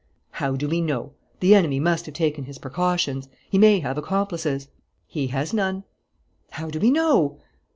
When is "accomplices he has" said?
3.99-5.53